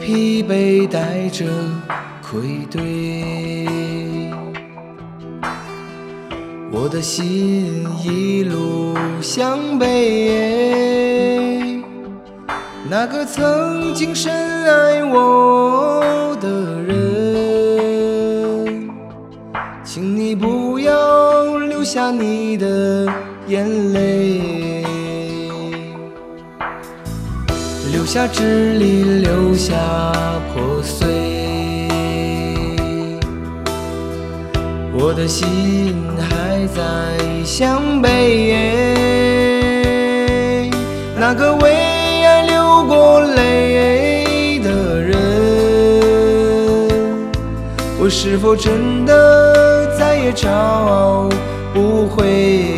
[0.00, 1.44] 疲惫，带着
[2.22, 2.40] 愧
[2.70, 3.66] 对。
[6.70, 10.30] 我的心一路向北，
[12.88, 16.48] 那个曾经深爱我的
[16.82, 16.96] 人，
[19.82, 23.06] 请你不要流下你的
[23.48, 23.98] 眼泪，
[27.98, 29.74] 留下支离，留下
[30.54, 31.08] 破碎。
[34.92, 38.54] 我的心还在向北，
[41.18, 41.72] 那个为
[42.24, 45.16] 爱流过泪的人，
[48.00, 51.28] 我是否真的再也找
[51.74, 52.77] 不回？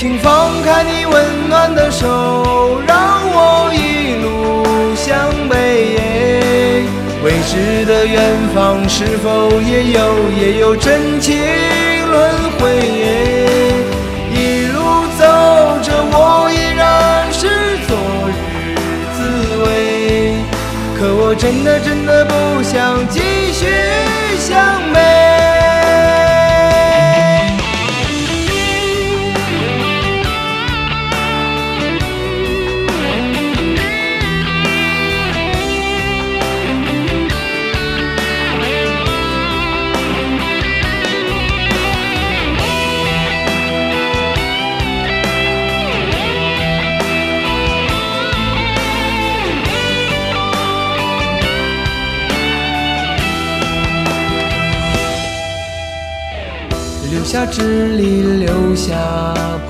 [0.00, 6.86] 请放开你温暖的手，让我一路向北。
[7.22, 8.18] 未知的远
[8.54, 11.36] 方，是否也有也有真情
[12.08, 12.64] 轮回？
[14.32, 15.26] 一路走
[15.82, 17.46] 着，我依然是
[17.86, 17.94] 昨
[18.30, 18.74] 日
[19.12, 19.20] 滋
[19.66, 19.68] 味。
[20.98, 23.06] 可我真的真的不想
[57.20, 58.96] 留下支离，留下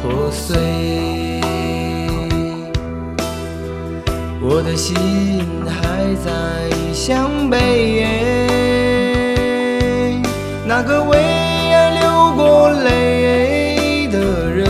[0.01, 0.57] 破碎。
[4.41, 4.97] 我的心
[5.67, 6.31] 还在
[6.95, 8.07] 向北，
[10.65, 14.19] 那个为爱流过泪的
[14.49, 14.69] 人，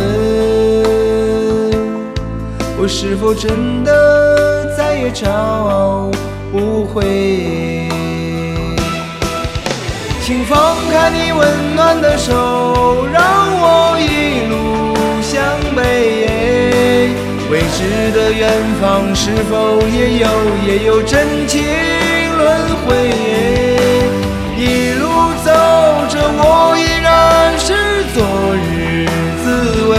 [2.78, 6.10] 我是否真的再也找
[6.50, 7.90] 不回？
[10.22, 12.32] 请放开你温暖的手，
[19.14, 20.26] 是否也有
[20.66, 21.62] 也有真情
[22.36, 22.48] 轮
[22.84, 22.88] 回？
[24.56, 25.04] 一路
[25.44, 25.50] 走
[26.08, 27.68] 着，我依然是
[28.14, 28.18] 昨
[28.56, 29.08] 日
[29.42, 29.44] 滋
[29.88, 29.92] 味。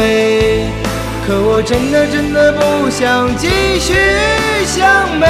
[1.27, 3.47] 可我真的真的不想继
[3.79, 3.93] 续
[4.65, 5.25] 向北，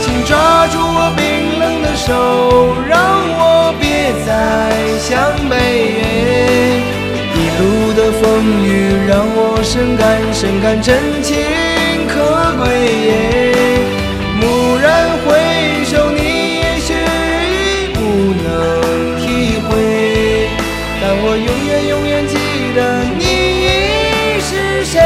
[0.00, 1.86] 请抓住我冰冷的。
[1.94, 2.10] 手，
[2.88, 2.98] 让
[3.38, 3.84] 我别
[4.26, 4.30] 再
[4.98, 5.08] 向
[5.48, 5.52] 北。
[7.34, 7.62] 一路
[7.92, 8.20] 的风
[8.64, 8.66] 雨，
[9.06, 11.36] 让我深感深感真情
[12.08, 12.20] 可
[12.58, 12.66] 贵。
[14.40, 16.20] 蓦然回首，你
[16.56, 16.92] 也许
[17.94, 18.00] 不
[18.42, 18.50] 能
[19.20, 19.24] 体
[19.68, 19.70] 会，
[21.00, 22.34] 但我永远永远记
[22.74, 22.78] 得
[23.16, 23.22] 你
[24.40, 25.00] 是谁。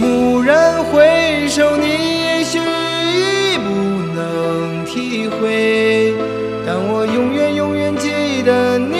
[0.00, 1.86] 蓦然回首，你
[2.22, 2.58] 也许
[3.58, 3.68] 不
[4.14, 4.84] 能。
[4.86, 6.14] 体会，
[6.64, 8.99] 但我永远永远记得你。